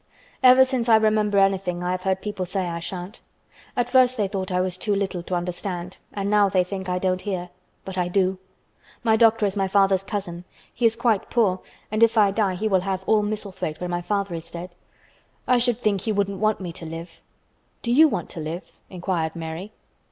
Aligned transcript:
"Ever 0.41 0.65
since 0.65 0.89
I 0.89 0.95
remember 0.95 1.37
anything 1.37 1.83
I 1.83 1.91
have 1.91 2.01
heard 2.01 2.23
people 2.23 2.47
say 2.47 2.67
I 2.67 2.79
shan't. 2.79 3.21
At 3.77 3.87
first 3.87 4.17
they 4.17 4.27
thought 4.27 4.51
I 4.51 4.59
was 4.59 4.75
too 4.75 4.95
little 4.95 5.21
to 5.21 5.35
understand 5.35 5.97
and 6.11 6.27
now 6.27 6.49
they 6.49 6.63
think 6.63 6.89
I 6.89 6.97
don't 6.97 7.21
hear. 7.21 7.49
But 7.85 7.99
I 7.99 8.07
do. 8.07 8.39
My 9.03 9.15
doctor 9.15 9.45
is 9.45 9.55
my 9.55 9.67
father's 9.67 10.03
cousin. 10.03 10.43
He 10.73 10.87
is 10.87 10.95
quite 10.95 11.29
poor 11.29 11.59
and 11.91 12.01
if 12.01 12.17
I 12.17 12.31
die 12.31 12.55
he 12.55 12.67
will 12.67 12.81
have 12.81 13.03
all 13.05 13.21
Misselthwaite 13.21 13.79
when 13.79 13.91
my 13.91 14.01
father 14.01 14.33
is 14.33 14.49
dead. 14.49 14.73
I 15.47 15.59
should 15.59 15.79
think 15.79 16.01
he 16.01 16.11
wouldn't 16.11 16.39
want 16.39 16.59
me 16.59 16.71
to 16.71 16.85
live." 16.87 17.21
"Do 17.83 17.91
you 17.91 18.07
want 18.07 18.31
to 18.31 18.39
live?" 18.39 18.71
inquired 18.89 19.35
Mary. 19.35 19.71